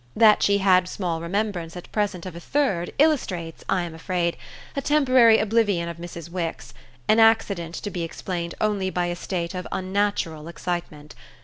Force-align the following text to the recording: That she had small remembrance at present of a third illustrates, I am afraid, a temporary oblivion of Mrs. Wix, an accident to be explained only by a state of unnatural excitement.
That 0.15 0.41
she 0.41 0.57
had 0.57 0.87
small 0.87 1.21
remembrance 1.21 1.77
at 1.77 1.91
present 1.91 2.25
of 2.25 2.35
a 2.35 2.39
third 2.39 2.91
illustrates, 2.97 3.63
I 3.69 3.83
am 3.83 3.93
afraid, 3.93 4.35
a 4.75 4.81
temporary 4.81 5.37
oblivion 5.37 5.87
of 5.87 5.97
Mrs. 5.97 6.27
Wix, 6.27 6.73
an 7.07 7.19
accident 7.19 7.75
to 7.75 7.91
be 7.91 8.01
explained 8.01 8.55
only 8.59 8.89
by 8.89 9.05
a 9.05 9.15
state 9.15 9.53
of 9.53 9.67
unnatural 9.71 10.47
excitement. 10.47 11.13